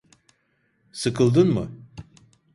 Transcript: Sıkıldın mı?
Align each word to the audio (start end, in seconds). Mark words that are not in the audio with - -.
Sıkıldın 0.91 1.47
mı? 1.47 1.69